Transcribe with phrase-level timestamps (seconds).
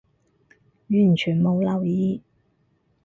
[0.87, 2.23] 完全冇留意